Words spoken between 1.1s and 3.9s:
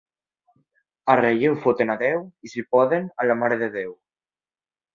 A Relleu foten a Déu i, si poden, a la Mare de